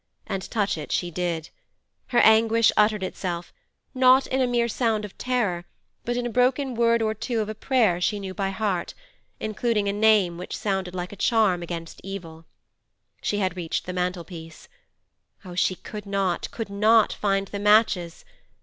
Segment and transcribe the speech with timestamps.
[0.25, 1.51] And touch it she did.
[2.07, 3.53] Her anguish uttered itself,
[3.93, 5.65] not in a mere sound of terror,
[6.05, 8.95] but in a broken word or two of a prayer she knew by heart,
[9.39, 12.45] including a name which sounded like a charm against evil.
[13.21, 14.67] She had reached the mantel piece;
[15.45, 18.25] oh, she could not, could not find the matches!